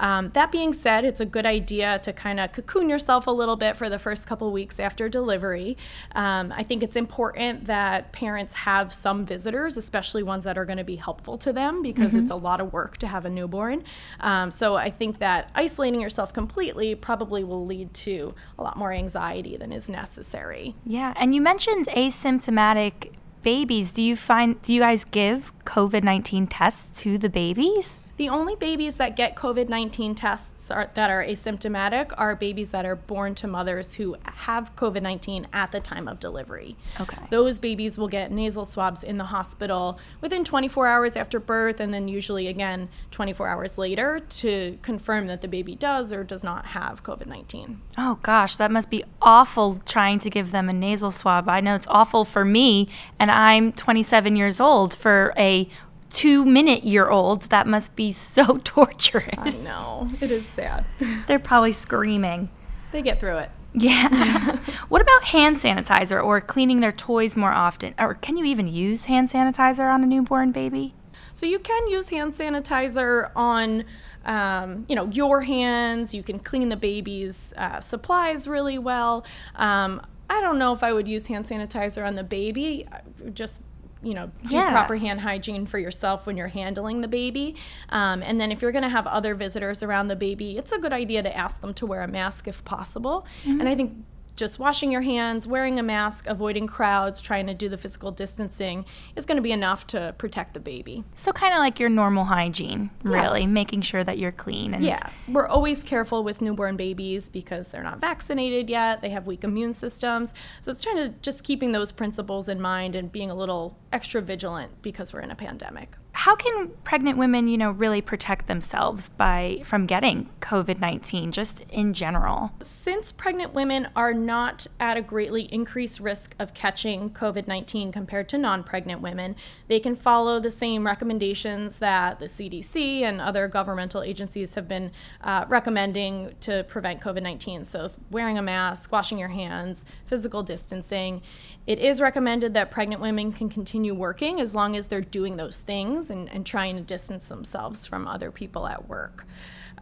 Um, 0.00 0.30
that 0.34 0.50
being 0.50 0.72
said, 0.72 1.04
it's 1.04 1.20
a 1.20 1.26
good 1.26 1.46
idea 1.46 1.98
to 2.00 2.12
kind 2.12 2.40
of 2.40 2.52
cocoon 2.52 2.88
yourself 2.88 3.26
a 3.26 3.30
little 3.30 3.56
bit 3.56 3.76
for 3.76 3.88
the 3.88 3.98
first 3.98 4.26
couple 4.26 4.50
weeks 4.52 4.80
after 4.80 5.08
delivery. 5.08 5.76
Um, 6.14 6.52
I 6.52 6.62
think 6.62 6.82
it's 6.82 6.96
important 6.96 7.66
that 7.66 8.12
parents 8.12 8.54
have 8.54 8.92
some 8.92 9.24
visitors, 9.26 9.76
especially 9.76 10.22
ones 10.22 10.44
that 10.44 10.56
are 10.56 10.64
going 10.64 10.78
to 10.78 10.84
be 10.84 10.96
helpful 10.96 11.38
to 11.38 11.52
them 11.52 11.82
because 11.82 12.14
it's 12.14 12.30
a 12.30 12.36
lot 12.36 12.60
of 12.60 12.72
work 12.72 12.98
to 12.98 13.06
have 13.06 13.24
a 13.24 13.30
newborn. 13.30 13.84
Um, 14.20 14.50
so 14.50 14.76
I 14.76 14.90
think 14.90 15.18
that 15.18 15.50
isolating 15.54 16.00
yourself 16.00 16.32
completely 16.32 16.94
probably 16.94 17.44
will 17.44 17.66
lead 17.66 17.92
to 17.94 18.34
a 18.58 18.62
lot 18.62 18.76
more 18.76 18.92
anxiety 18.92 19.56
than 19.56 19.72
is 19.72 19.88
necessary. 19.88 20.74
Yeah. 20.84 21.12
And 21.16 21.34
you 21.34 21.40
mentioned 21.40 21.86
asymptomatic 21.88 23.12
babies. 23.42 23.92
Do 23.92 24.02
you 24.02 24.16
find, 24.16 24.60
do 24.62 24.72
you 24.72 24.80
guys 24.80 25.04
give 25.04 25.52
COVID 25.64 26.02
19 26.02 26.46
tests 26.46 27.00
to 27.02 27.18
the 27.18 27.28
babies? 27.28 28.00
The 28.22 28.28
only 28.28 28.54
babies 28.54 28.98
that 28.98 29.16
get 29.16 29.34
COVID 29.34 29.68
19 29.68 30.14
tests 30.14 30.70
are, 30.70 30.88
that 30.94 31.10
are 31.10 31.24
asymptomatic 31.24 32.12
are 32.16 32.36
babies 32.36 32.70
that 32.70 32.86
are 32.86 32.94
born 32.94 33.34
to 33.34 33.48
mothers 33.48 33.94
who 33.94 34.14
have 34.22 34.76
COVID 34.76 35.02
19 35.02 35.48
at 35.52 35.72
the 35.72 35.80
time 35.80 36.06
of 36.06 36.20
delivery. 36.20 36.76
Okay. 37.00 37.20
Those 37.30 37.58
babies 37.58 37.98
will 37.98 38.06
get 38.06 38.30
nasal 38.30 38.64
swabs 38.64 39.02
in 39.02 39.18
the 39.18 39.24
hospital 39.24 39.98
within 40.20 40.44
24 40.44 40.86
hours 40.86 41.16
after 41.16 41.40
birth, 41.40 41.80
and 41.80 41.92
then 41.92 42.06
usually 42.06 42.46
again 42.46 42.90
24 43.10 43.48
hours 43.48 43.76
later 43.76 44.20
to 44.20 44.78
confirm 44.82 45.26
that 45.26 45.40
the 45.40 45.48
baby 45.48 45.74
does 45.74 46.12
or 46.12 46.22
does 46.22 46.44
not 46.44 46.66
have 46.66 47.02
COVID 47.02 47.26
19. 47.26 47.80
Oh 47.98 48.20
gosh, 48.22 48.54
that 48.54 48.70
must 48.70 48.88
be 48.88 49.02
awful 49.20 49.82
trying 49.84 50.20
to 50.20 50.30
give 50.30 50.52
them 50.52 50.68
a 50.68 50.72
nasal 50.72 51.10
swab. 51.10 51.48
I 51.48 51.60
know 51.60 51.74
it's 51.74 51.88
awful 51.88 52.24
for 52.24 52.44
me, 52.44 52.86
and 53.18 53.32
I'm 53.32 53.72
27 53.72 54.36
years 54.36 54.60
old. 54.60 54.94
For 54.94 55.34
a 55.36 55.68
two 56.12 56.44
minute 56.44 56.84
year 56.84 57.08
old, 57.08 57.42
that 57.44 57.66
must 57.66 57.96
be 57.96 58.12
so 58.12 58.58
torturous. 58.64 59.64
I 59.64 59.68
know. 59.68 60.08
It 60.20 60.30
is 60.30 60.46
sad. 60.46 60.84
They're 61.26 61.38
probably 61.38 61.72
screaming. 61.72 62.50
They 62.92 63.02
get 63.02 63.20
through 63.20 63.38
it. 63.38 63.50
Yeah. 63.74 64.56
what 64.88 65.00
about 65.00 65.24
hand 65.24 65.56
sanitizer 65.56 66.22
or 66.22 66.40
cleaning 66.40 66.80
their 66.80 66.92
toys 66.92 67.36
more 67.36 67.52
often? 67.52 67.94
Or 67.98 68.14
can 68.14 68.36
you 68.36 68.44
even 68.44 68.68
use 68.68 69.06
hand 69.06 69.30
sanitizer 69.30 69.92
on 69.92 70.02
a 70.02 70.06
newborn 70.06 70.52
baby? 70.52 70.94
So 71.34 71.46
you 71.46 71.58
can 71.58 71.88
use 71.88 72.10
hand 72.10 72.34
sanitizer 72.34 73.30
on, 73.34 73.84
um, 74.26 74.84
you 74.88 74.94
know, 74.94 75.06
your 75.08 75.40
hands. 75.40 76.12
You 76.12 76.22
can 76.22 76.38
clean 76.38 76.68
the 76.68 76.76
baby's 76.76 77.54
uh, 77.56 77.80
supplies 77.80 78.46
really 78.46 78.78
well. 78.78 79.24
Um, 79.56 80.02
I 80.28 80.40
don't 80.42 80.58
know 80.58 80.74
if 80.74 80.82
I 80.82 80.92
would 80.92 81.08
use 81.08 81.26
hand 81.26 81.46
sanitizer 81.46 82.06
on 82.06 82.14
the 82.14 82.24
baby. 82.24 82.84
Just 83.32 83.60
you 84.02 84.14
know, 84.14 84.30
do 84.48 84.56
Yeah. 84.56 84.70
proper 84.70 84.96
hand 84.96 85.20
hygiene 85.20 85.66
for 85.66 85.78
yourself 85.78 86.26
when 86.26 86.36
you're 86.36 86.48
handling 86.48 87.00
the 87.02 87.08
baby. 87.08 87.54
Um, 87.90 88.22
and 88.22 88.40
then 88.40 88.50
if 88.50 88.60
you're 88.62 88.72
going 88.72 88.82
to 88.82 88.88
have 88.88 89.06
other 89.06 89.34
visitors 89.34 89.82
around 89.82 90.08
the 90.08 90.16
baby, 90.16 90.56
it's 90.58 90.72
a 90.72 90.78
good 90.78 90.92
idea 90.92 91.22
to 91.22 91.36
ask 91.36 91.60
them 91.60 91.72
to 91.74 91.86
wear 91.86 92.02
a 92.02 92.08
mask 92.08 92.48
if 92.48 92.64
possible. 92.64 93.26
And 93.44 93.68
I 93.68 93.74
think 93.74 93.92
just 94.36 94.58
washing 94.58 94.90
your 94.90 95.02
hands, 95.02 95.46
wearing 95.46 95.78
a 95.78 95.82
mask, 95.82 96.26
avoiding 96.26 96.66
crowds, 96.66 97.20
trying 97.20 97.46
to 97.46 97.54
do 97.54 97.68
the 97.68 97.76
physical 97.76 98.10
distancing 98.10 98.84
is 99.16 99.26
going 99.26 99.36
to 99.36 99.42
be 99.42 99.52
enough 99.52 99.86
to 99.88 100.14
protect 100.18 100.54
the 100.54 100.60
baby. 100.60 101.04
So 101.14 101.32
kind 101.32 101.52
of 101.52 101.58
like 101.58 101.78
your 101.78 101.88
normal 101.88 102.24
hygiene, 102.24 102.90
Yeah. 103.04 103.10
really, 103.12 103.46
making 103.46 103.82
sure 103.82 104.02
that 104.04 104.18
you're 104.18 104.32
clean 104.32 104.74
and 104.74 104.84
Yeah, 104.84 105.00
we're 105.28 105.46
always 105.48 105.82
careful 105.82 106.24
with 106.24 106.40
newborn 106.40 106.76
babies 106.76 107.28
because 107.28 107.68
they're 107.68 107.82
not 107.82 108.00
vaccinated 108.00 108.70
yet. 108.70 109.02
They 109.02 109.10
have 109.10 109.26
weak 109.26 109.44
immune 109.44 109.74
systems. 109.74 110.34
So 110.60 110.70
it's 110.70 110.80
trying 110.80 110.96
to 110.96 111.08
just 111.20 111.44
keeping 111.44 111.72
those 111.72 111.92
principles 111.92 112.48
in 112.48 112.60
mind 112.60 112.94
and 112.94 113.12
being 113.12 113.30
a 113.30 113.34
little 113.34 113.76
extra 113.92 114.20
vigilant 114.22 114.82
because 114.82 115.12
we're 115.12 115.20
in 115.20 115.30
a 115.30 115.36
pandemic. 115.36 115.96
How 116.14 116.36
can 116.36 116.68
pregnant 116.84 117.16
women, 117.16 117.48
you 117.48 117.56
know, 117.56 117.70
really 117.70 118.02
protect 118.02 118.46
themselves 118.46 119.08
by 119.08 119.62
from 119.64 119.86
getting 119.86 120.28
COVID-19 120.40 121.30
just 121.30 121.62
in 121.70 121.94
general? 121.94 122.52
Since 122.60 123.12
pregnant 123.12 123.54
women 123.54 123.88
are 123.96 124.12
not 124.12 124.66
at 124.78 124.98
a 124.98 125.02
greatly 125.02 125.44
increased 125.44 126.00
risk 126.00 126.36
of 126.38 126.52
catching 126.52 127.10
COVID 127.10 127.48
19 127.48 127.92
compared 127.92 128.28
to 128.28 128.38
non 128.38 128.62
pregnant 128.62 129.00
women, 129.00 129.36
they 129.68 129.80
can 129.80 129.96
follow 129.96 130.38
the 130.38 130.50
same 130.50 130.84
recommendations 130.84 131.78
that 131.78 132.18
the 132.18 132.26
CDC 132.26 133.02
and 133.02 133.20
other 133.20 133.48
governmental 133.48 134.02
agencies 134.02 134.54
have 134.54 134.68
been 134.68 134.92
uh, 135.22 135.46
recommending 135.48 136.34
to 136.40 136.64
prevent 136.64 137.00
COVID 137.00 137.22
19. 137.22 137.64
So, 137.64 137.90
wearing 138.10 138.36
a 138.36 138.42
mask, 138.42 138.92
washing 138.92 139.18
your 139.18 139.28
hands, 139.28 139.84
physical 140.06 140.42
distancing. 140.42 141.22
It 141.66 141.78
is 141.78 142.00
recommended 142.00 142.54
that 142.54 142.70
pregnant 142.70 143.00
women 143.00 143.32
can 143.32 143.48
continue 143.48 143.94
working 143.94 144.40
as 144.40 144.54
long 144.54 144.76
as 144.76 144.88
they're 144.88 145.00
doing 145.00 145.36
those 145.36 145.58
things 145.58 146.01
and, 146.10 146.28
and 146.30 146.46
trying 146.46 146.76
to 146.76 146.82
distance 146.82 147.28
themselves 147.28 147.86
from 147.86 148.06
other 148.06 148.30
people 148.30 148.66
at 148.66 148.88
work. 148.88 149.26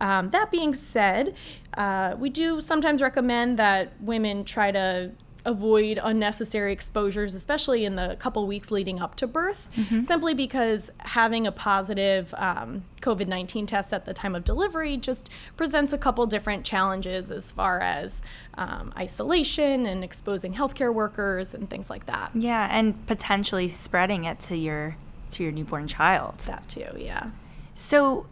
Um, 0.00 0.30
that 0.30 0.50
being 0.50 0.74
said, 0.74 1.34
uh, 1.74 2.14
we 2.18 2.30
do 2.30 2.60
sometimes 2.60 3.02
recommend 3.02 3.58
that 3.58 3.92
women 4.00 4.44
try 4.44 4.70
to 4.70 5.12
avoid 5.44 5.98
unnecessary 6.02 6.72
exposures, 6.72 7.34
especially 7.34 7.84
in 7.84 7.96
the 7.96 8.16
couple 8.18 8.46
weeks 8.46 8.70
leading 8.70 9.00
up 9.00 9.14
to 9.16 9.26
birth, 9.26 9.68
simply 10.02 10.34
because 10.34 10.90
having 10.98 11.46
a 11.46 11.52
positive 11.52 12.34
um, 12.36 12.84
COVID 13.00 13.26
19 13.26 13.66
test 13.66 13.92
at 13.92 14.04
the 14.04 14.14
time 14.14 14.34
of 14.34 14.44
delivery 14.44 14.96
just 14.96 15.30
presents 15.56 15.92
a 15.92 15.98
couple 15.98 16.26
different 16.26 16.64
challenges 16.64 17.30
as 17.30 17.52
far 17.52 17.80
as 17.80 18.22
um, 18.54 18.92
isolation 18.98 19.86
and 19.86 20.04
exposing 20.04 20.54
healthcare 20.54 20.92
workers 20.92 21.54
and 21.54 21.70
things 21.70 21.90
like 21.90 22.06
that. 22.06 22.30
Yeah, 22.34 22.68
and 22.70 23.06
potentially 23.06 23.68
spreading 23.68 24.24
it 24.24 24.40
to 24.42 24.56
your 24.56 24.96
to 25.30 25.42
your 25.42 25.52
newborn 25.52 25.86
child. 25.86 26.38
That 26.40 26.68
too, 26.68 26.88
yeah. 26.96 27.30
So 27.74 28.26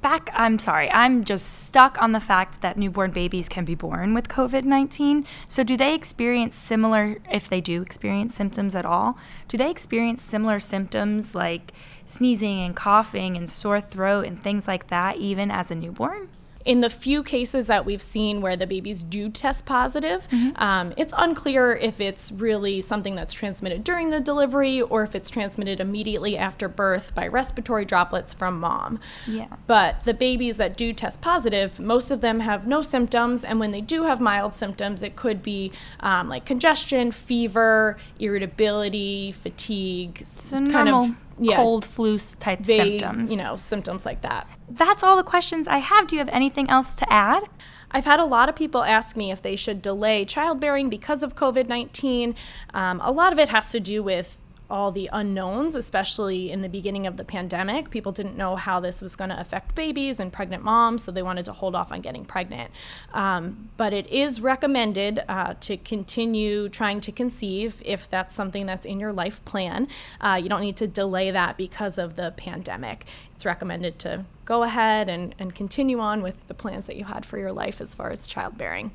back 0.00 0.30
I'm 0.32 0.58
sorry, 0.58 0.90
I'm 0.90 1.24
just 1.24 1.64
stuck 1.64 2.00
on 2.00 2.12
the 2.12 2.20
fact 2.20 2.62
that 2.62 2.76
newborn 2.76 3.10
babies 3.10 3.48
can 3.48 3.64
be 3.64 3.74
born 3.74 4.14
with 4.14 4.28
COVID-19. 4.28 5.26
So 5.48 5.62
do 5.62 5.76
they 5.76 5.94
experience 5.94 6.54
similar 6.54 7.18
if 7.30 7.48
they 7.48 7.60
do 7.60 7.82
experience 7.82 8.34
symptoms 8.34 8.74
at 8.74 8.86
all? 8.86 9.18
Do 9.48 9.56
they 9.56 9.70
experience 9.70 10.22
similar 10.22 10.60
symptoms 10.60 11.34
like 11.34 11.72
sneezing 12.06 12.60
and 12.60 12.76
coughing 12.76 13.36
and 13.36 13.50
sore 13.50 13.80
throat 13.80 14.24
and 14.26 14.42
things 14.42 14.68
like 14.68 14.88
that 14.88 15.16
even 15.16 15.50
as 15.50 15.70
a 15.70 15.74
newborn? 15.74 16.28
In 16.64 16.80
the 16.80 16.90
few 16.90 17.22
cases 17.22 17.66
that 17.68 17.86
we've 17.86 18.02
seen 18.02 18.40
where 18.40 18.56
the 18.56 18.66
babies 18.66 19.02
do 19.02 19.28
test 19.30 19.64
positive, 19.64 20.26
um, 20.56 20.92
it's 20.96 21.14
unclear 21.16 21.72
if 21.74 22.00
it's 22.00 22.30
really 22.32 22.80
something 22.80 23.14
that's 23.14 23.32
transmitted 23.32 23.84
during 23.84 24.10
the 24.10 24.20
delivery 24.20 24.82
or 24.82 25.02
if 25.02 25.14
it's 25.14 25.30
transmitted 25.30 25.80
immediately 25.80 26.36
after 26.36 26.68
birth 26.68 27.14
by 27.14 27.26
respiratory 27.26 27.84
droplets 27.84 28.34
from 28.34 28.60
mom. 28.60 29.00
Yeah. 29.26 29.46
But 29.66 30.04
the 30.04 30.14
babies 30.14 30.56
that 30.58 30.76
do 30.76 30.92
test 30.92 31.20
positive, 31.20 31.78
most 31.78 32.10
of 32.10 32.20
them 32.20 32.40
have 32.40 32.66
no 32.66 32.82
symptoms, 32.82 33.44
and 33.44 33.60
when 33.60 33.70
they 33.70 33.80
do 33.80 34.04
have 34.04 34.20
mild 34.20 34.52
symptoms, 34.52 35.02
it 35.02 35.16
could 35.16 35.42
be 35.42 35.72
um, 36.00 36.28
like 36.28 36.44
congestion, 36.44 37.12
fever, 37.12 37.96
irritability, 38.18 39.32
fatigue, 39.32 40.22
So 40.24 40.58
normal 40.58 41.14
cold 41.56 41.84
flu 41.84 42.18
type 42.18 42.60
vague, 42.60 43.00
symptoms. 43.00 43.30
you 43.30 43.36
know, 43.36 43.56
symptoms 43.56 44.04
like 44.04 44.22
that. 44.22 44.48
That's 44.68 45.02
all 45.02 45.16
the 45.16 45.22
questions 45.22 45.66
I 45.68 45.78
have. 45.78 46.08
Do 46.08 46.16
you 46.16 46.20
have 46.20 46.28
anything 46.30 46.68
else 46.68 46.94
to 46.96 47.12
add? 47.12 47.44
I've 47.90 48.04
had 48.04 48.20
a 48.20 48.24
lot 48.24 48.48
of 48.48 48.54
people 48.56 48.82
ask 48.82 49.16
me 49.16 49.30
if 49.30 49.40
they 49.40 49.56
should 49.56 49.80
delay 49.80 50.24
childbearing 50.24 50.90
because 50.90 51.22
of 51.22 51.34
COVID 51.34 51.68
19. 51.68 52.34
Um, 52.74 53.00
a 53.02 53.10
lot 53.10 53.32
of 53.32 53.38
it 53.38 53.48
has 53.48 53.70
to 53.72 53.80
do 53.80 54.02
with 54.02 54.38
all 54.70 54.92
the 54.92 55.08
unknowns, 55.12 55.74
especially 55.74 56.50
in 56.50 56.60
the 56.60 56.68
beginning 56.68 57.06
of 57.06 57.16
the 57.16 57.24
pandemic. 57.24 57.90
People 57.90 58.12
didn't 58.12 58.36
know 58.36 58.56
how 58.56 58.80
this 58.80 59.00
was 59.00 59.16
going 59.16 59.30
to 59.30 59.40
affect 59.40 59.74
babies 59.74 60.20
and 60.20 60.32
pregnant 60.32 60.62
moms, 60.62 61.04
so 61.04 61.10
they 61.10 61.22
wanted 61.22 61.44
to 61.46 61.52
hold 61.52 61.74
off 61.74 61.90
on 61.90 62.00
getting 62.00 62.24
pregnant. 62.24 62.70
Um, 63.14 63.70
but 63.76 63.92
it 63.92 64.06
is 64.08 64.40
recommended 64.40 65.24
uh, 65.28 65.54
to 65.60 65.76
continue 65.78 66.68
trying 66.68 67.00
to 67.02 67.12
conceive 67.12 67.80
if 67.84 68.10
that's 68.10 68.34
something 68.34 68.66
that's 68.66 68.84
in 68.84 69.00
your 69.00 69.12
life 69.12 69.42
plan. 69.44 69.88
Uh, 70.20 70.38
you 70.42 70.48
don't 70.48 70.60
need 70.60 70.76
to 70.76 70.86
delay 70.86 71.30
that 71.30 71.56
because 71.56 71.96
of 71.96 72.16
the 72.16 72.34
pandemic. 72.36 73.06
It's 73.34 73.46
recommended 73.46 73.98
to 74.00 74.24
go 74.44 74.64
ahead 74.64 75.08
and, 75.08 75.34
and 75.38 75.54
continue 75.54 76.00
on 76.00 76.22
with 76.22 76.46
the 76.48 76.54
plans 76.54 76.86
that 76.86 76.96
you 76.96 77.04
had 77.04 77.24
for 77.24 77.38
your 77.38 77.52
life 77.52 77.80
as 77.80 77.94
far 77.94 78.10
as 78.10 78.26
childbearing. 78.26 78.90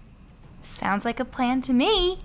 Sounds 0.61 1.03
like 1.03 1.19
a 1.19 1.25
plan 1.25 1.61
to 1.61 1.73
me. 1.73 2.19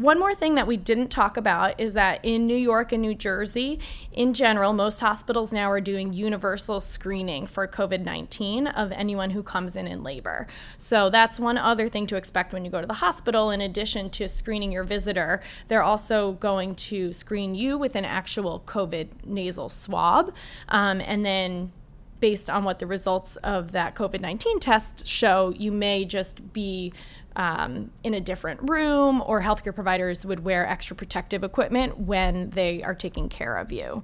One 0.00 0.18
more 0.18 0.34
thing 0.34 0.54
that 0.54 0.66
we 0.66 0.78
didn't 0.78 1.08
talk 1.08 1.36
about 1.36 1.78
is 1.78 1.92
that 1.92 2.24
in 2.24 2.46
New 2.46 2.56
York 2.56 2.90
and 2.90 3.02
New 3.02 3.14
Jersey, 3.14 3.78
in 4.12 4.32
general, 4.32 4.72
most 4.72 5.00
hospitals 5.00 5.52
now 5.52 5.70
are 5.70 5.78
doing 5.78 6.14
universal 6.14 6.80
screening 6.80 7.46
for 7.46 7.68
COVID 7.68 8.02
19 8.02 8.66
of 8.66 8.92
anyone 8.92 9.28
who 9.28 9.42
comes 9.42 9.76
in 9.76 9.86
in 9.86 10.02
labor. 10.02 10.46
So 10.78 11.10
that's 11.10 11.38
one 11.38 11.58
other 11.58 11.90
thing 11.90 12.06
to 12.06 12.16
expect 12.16 12.54
when 12.54 12.64
you 12.64 12.70
go 12.70 12.80
to 12.80 12.86
the 12.86 12.94
hospital. 12.94 13.50
In 13.50 13.60
addition 13.60 14.08
to 14.08 14.26
screening 14.26 14.72
your 14.72 14.84
visitor, 14.84 15.42
they're 15.68 15.82
also 15.82 16.32
going 16.32 16.76
to 16.76 17.12
screen 17.12 17.54
you 17.54 17.76
with 17.76 17.94
an 17.94 18.06
actual 18.06 18.62
COVID 18.66 19.26
nasal 19.26 19.68
swab. 19.68 20.32
Um, 20.70 21.02
and 21.02 21.26
then 21.26 21.72
based 22.20 22.48
on 22.48 22.64
what 22.64 22.78
the 22.78 22.86
results 22.86 23.36
of 23.36 23.72
that 23.72 23.94
COVID 23.94 24.20
19 24.20 24.60
test 24.60 25.06
show, 25.06 25.52
you 25.56 25.72
may 25.72 26.04
just 26.04 26.52
be 26.52 26.92
um, 27.36 27.90
in 28.02 28.14
a 28.14 28.20
different 28.20 28.68
room, 28.68 29.22
or 29.24 29.40
healthcare 29.40 29.74
providers 29.74 30.26
would 30.26 30.44
wear 30.44 30.66
extra 30.66 30.96
protective 30.96 31.44
equipment 31.44 31.98
when 31.98 32.50
they 32.50 32.82
are 32.82 32.94
taking 32.94 33.28
care 33.28 33.56
of 33.56 33.72
you. 33.72 34.02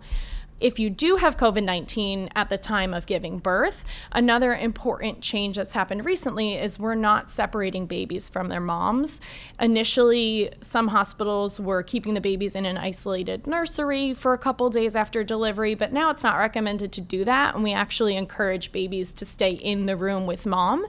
If 0.59 0.79
you 0.79 0.89
do 0.89 1.17
have 1.17 1.37
COVID 1.37 1.65
19 1.65 2.31
at 2.35 2.49
the 2.49 2.57
time 2.57 2.95
of 2.95 3.05
giving 3.05 3.39
birth, 3.39 3.85
another 4.11 4.55
important 4.55 5.21
change 5.21 5.57
that's 5.57 5.75
happened 5.75 6.07
recently 6.07 6.55
is 6.55 6.79
we're 6.79 6.95
not 6.95 7.31
separating 7.31 7.87
babies 7.87 8.29
from 8.31 8.49
their 8.49 8.61
moms. 8.61 9.21
Initially, 9.61 10.51
some 10.63 10.89
hospitals 10.89 11.61
were 11.61 11.83
keeping 11.83 12.15
the 12.15 12.21
babies 12.23 12.55
in 12.55 12.65
an 12.65 12.79
isolated 12.79 13.47
nursery 13.47 14.15
for 14.15 14.33
a 14.33 14.39
couple 14.39 14.71
days 14.71 14.97
after 14.97 15.23
delivery, 15.23 15.75
but 15.75 15.93
now 15.93 16.09
it's 16.09 16.23
not 16.23 16.39
recommended 16.39 16.91
to 16.93 17.03
do 17.03 17.25
that. 17.25 17.55
And 17.55 17.63
we 17.63 17.75
actually 17.75 18.17
encourage 18.17 18.73
babies 18.73 19.13
to 19.15 19.27
stay 19.27 19.51
in 19.51 19.85
the 19.85 19.97
room 19.97 20.27
with 20.27 20.47
mom 20.47 20.87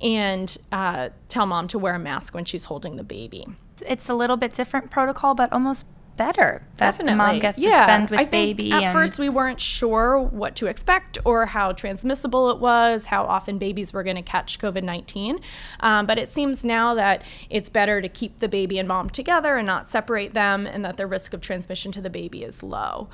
and 0.00 0.56
uh, 0.72 1.10
tell 1.28 1.44
mom 1.44 1.68
to 1.68 1.78
wear 1.78 1.94
a 1.94 1.98
mask 1.98 2.34
when 2.34 2.46
she's 2.46 2.64
holding 2.64 2.96
the 2.96 3.04
baby. 3.04 3.46
It's 3.86 4.08
a 4.08 4.14
little 4.14 4.36
bit 4.36 4.54
different 4.54 4.90
protocol, 4.90 5.34
but 5.34 5.52
almost 5.52 5.84
better. 6.20 6.62
Definitely. 6.76 7.14
mom 7.14 7.38
gets 7.38 7.56
yeah. 7.56 7.70
to 7.70 7.84
spend 7.84 8.10
with 8.10 8.20
I 8.20 8.26
think 8.26 8.58
baby. 8.58 8.72
At 8.72 8.92
first, 8.92 9.18
we 9.18 9.30
weren't 9.30 9.58
sure 9.58 10.18
what 10.18 10.54
to 10.56 10.66
expect 10.66 11.16
or 11.24 11.46
how 11.46 11.72
transmissible 11.72 12.50
it 12.50 12.58
was, 12.58 13.06
how 13.06 13.24
often 13.24 13.56
babies 13.56 13.94
were 13.94 14.02
going 14.02 14.16
to 14.16 14.22
catch 14.22 14.58
COVID 14.58 14.82
19. 14.82 15.40
Um, 15.80 16.04
but 16.04 16.18
it 16.18 16.30
seems 16.30 16.62
now 16.62 16.92
that 16.92 17.22
it's 17.48 17.70
better 17.70 18.02
to 18.02 18.08
keep 18.08 18.38
the 18.40 18.48
baby 18.48 18.78
and 18.78 18.86
mom 18.86 19.08
together 19.08 19.56
and 19.56 19.66
not 19.66 19.90
separate 19.90 20.34
them, 20.34 20.66
and 20.66 20.84
that 20.84 20.98
the 20.98 21.06
risk 21.06 21.32
of 21.32 21.40
transmission 21.40 21.90
to 21.92 22.02
the 22.02 22.10
baby 22.10 22.42
is 22.42 22.62
low. 22.62 23.08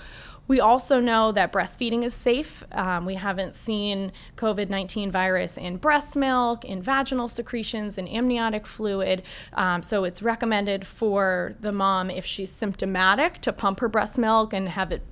We 0.49 0.61
also 0.61 1.01
know 1.01 1.33
that 1.33 1.53
breastfeeding 1.53 2.05
is 2.05 2.15
safe. 2.15 2.65
Um, 2.73 3.05
we 3.05 3.15
haven't 3.15 3.57
seen 3.57 4.13
COVID 4.37 4.69
19 4.69 5.11
virus 5.11 5.57
in 5.57 5.77
breast 5.77 6.17
milk, 6.17 6.65
in 6.65 6.83
vaginal 6.83 7.29
secretions, 7.29 7.99
in 7.99 8.07
amniotic 8.09 8.67
fluid. 8.67 9.23
Um, 9.55 9.83
so 9.83 10.05
it's 10.05 10.23
recommended 10.23 10.87
for 10.87 11.55
the 11.61 11.73
mom, 11.73 12.11
if 12.11 12.25
she's 12.25 12.51
symptomatic, 12.51 13.41
to 13.43 13.53
pump 13.53 13.81
her 13.81 13.89
breast 13.89 14.19
milk 14.19 14.53
and 14.53 14.69
have 14.69 14.93
it 14.93 15.03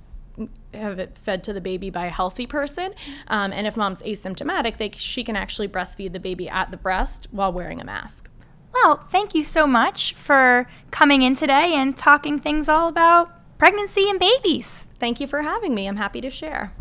have 0.73 0.99
it 0.99 1.17
fed 1.17 1.43
to 1.45 1.53
the 1.53 1.61
baby 1.61 1.89
by 1.89 2.05
a 2.05 2.09
healthy 2.09 2.45
person. 2.45 2.93
Um, 3.27 3.53
and 3.53 3.65
if 3.65 3.77
mom's 3.77 4.01
asymptomatic, 4.01 4.77
they, 4.77 4.91
she 4.97 5.23
can 5.23 5.37
actually 5.37 5.69
breastfeed 5.69 6.11
the 6.11 6.19
baby 6.19 6.49
at 6.49 6.71
the 6.71 6.77
breast 6.77 7.27
while 7.31 7.53
wearing 7.53 7.79
a 7.79 7.85
mask. 7.85 8.29
Well, 8.73 8.97
thank 9.09 9.33
you 9.33 9.45
so 9.45 9.65
much 9.65 10.13
for 10.15 10.67
coming 10.91 11.21
in 11.21 11.35
today 11.35 11.73
and 11.73 11.97
talking 11.97 12.39
things 12.39 12.67
all 12.67 12.89
about 12.89 13.31
pregnancy 13.57 14.09
and 14.09 14.19
babies. 14.19 14.87
Thank 14.99 15.19
you 15.19 15.27
for 15.27 15.41
having 15.41 15.73
me. 15.73 15.87
I'm 15.87 15.97
happy 15.97 16.21
to 16.21 16.29
share. 16.29 16.71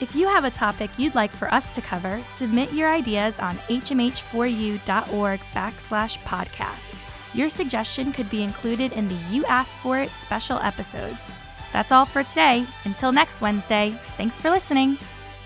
If 0.00 0.14
you 0.16 0.26
have 0.26 0.44
a 0.44 0.50
topic 0.50 0.90
you'd 0.98 1.14
like 1.14 1.30
for 1.30 1.52
us 1.52 1.72
to 1.74 1.80
cover, 1.80 2.20
submit 2.36 2.72
your 2.72 2.88
ideas 2.88 3.38
on 3.38 3.56
hmh4u.org 3.68 5.40
backslash 5.54 6.18
podcast. 6.18 6.94
Your 7.32 7.48
suggestion 7.48 8.12
could 8.12 8.28
be 8.30 8.42
included 8.42 8.92
in 8.92 9.08
the 9.08 9.18
You 9.30 9.44
Asked 9.46 9.78
For 9.78 9.98
It 9.98 10.10
special 10.24 10.58
episodes. 10.58 11.18
That's 11.72 11.90
all 11.90 12.06
for 12.06 12.22
today. 12.22 12.66
Until 12.84 13.12
next 13.12 13.40
Wednesday, 13.40 13.94
thanks 14.16 14.38
for 14.38 14.50
listening. 14.50 14.98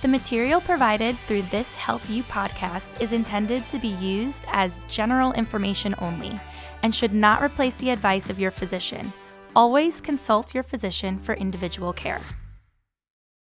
The 0.02 0.08
material 0.08 0.60
provided 0.60 1.18
through 1.18 1.42
this 1.42 1.74
Health 1.74 2.08
U 2.08 2.22
podcast 2.24 3.00
is 3.00 3.12
intended 3.12 3.66
to 3.68 3.78
be 3.78 3.88
used 3.88 4.44
as 4.48 4.80
general 4.88 5.32
information 5.32 5.94
only 5.98 6.38
and 6.82 6.94
should 6.94 7.12
not 7.12 7.42
replace 7.42 7.74
the 7.76 7.90
advice 7.90 8.30
of 8.30 8.38
your 8.38 8.50
physician. 8.50 9.12
Always 9.58 10.00
consult 10.00 10.54
your 10.54 10.62
physician 10.62 11.18
for 11.18 11.34
individual 11.34 11.92
care. 11.92 12.20